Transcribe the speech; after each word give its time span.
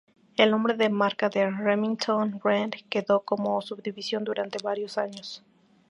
El 0.35 0.49
nombre 0.49 0.73
de 0.73 0.89
marca 0.89 1.29
de 1.29 1.47
"Remington 1.51 2.39
Rand" 2.43 2.73
quedó 2.89 3.19
como 3.19 3.61
subdivisión 3.61 4.23
durante 4.23 4.57
varios 4.63 4.97
años. 4.97 5.43